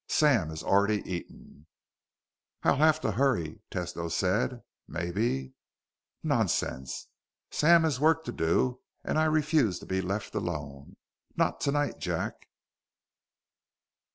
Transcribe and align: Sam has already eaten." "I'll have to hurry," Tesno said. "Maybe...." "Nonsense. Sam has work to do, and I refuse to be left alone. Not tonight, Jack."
Sam 0.09 0.49
has 0.49 0.63
already 0.63 1.03
eaten." 1.07 1.67
"I'll 2.63 2.77
have 2.77 2.99
to 3.01 3.11
hurry," 3.11 3.61
Tesno 3.69 4.09
said. 4.11 4.63
"Maybe...." 4.87 5.53
"Nonsense. 6.23 7.09
Sam 7.51 7.83
has 7.83 7.99
work 7.99 8.23
to 8.23 8.31
do, 8.31 8.81
and 9.03 9.19
I 9.19 9.25
refuse 9.25 9.77
to 9.77 9.85
be 9.85 10.01
left 10.01 10.33
alone. 10.33 10.97
Not 11.37 11.61
tonight, 11.61 11.99
Jack." 11.99 12.47